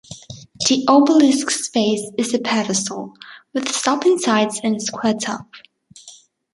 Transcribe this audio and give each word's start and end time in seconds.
The 0.67 0.83
obelisk's 0.87 1.69
base 1.69 2.09
is 2.17 2.33
a 2.33 2.39
pedestal, 2.39 3.13
with 3.53 3.69
sloping 3.69 4.17
sides 4.17 4.59
and 4.63 4.77
a 4.77 4.79
square 4.79 5.13
top. 5.13 5.45